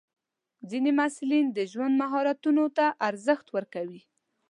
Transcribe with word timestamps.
ځینې 0.69 0.91
محصلین 0.99 1.45
د 1.57 1.59
ژوند 1.71 1.93
مهارتونو 2.03 2.65
ته 2.77 2.85
ارزښت 3.09 3.47
ورکوي. 3.55 4.01